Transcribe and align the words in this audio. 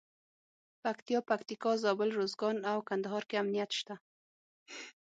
پکتیا، 0.83 1.19
پکتیکا، 1.29 1.71
زابل، 1.83 2.09
روزګان 2.19 2.57
او 2.71 2.77
کندهار 2.89 3.23
کې 3.29 3.35
امنیت 3.43 3.71
شته. 3.79 3.95